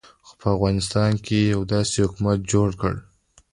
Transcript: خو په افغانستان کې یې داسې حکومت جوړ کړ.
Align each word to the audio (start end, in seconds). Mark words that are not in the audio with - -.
خو 0.25 0.33
په 0.41 0.47
افغانستان 0.55 1.11
کې 1.25 1.37
یې 1.49 1.55
داسې 1.73 1.95
حکومت 2.05 2.37
جوړ 2.51 2.69
کړ. 2.81 2.93